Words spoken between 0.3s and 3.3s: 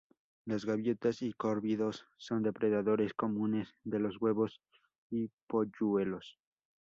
Las gaviotas y córvidos son depredadores